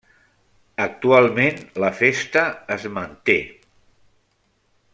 Actualment 0.85 1.59
la 1.83 1.91
festa 1.99 2.45
es 2.77 2.87
manté. 2.97 3.37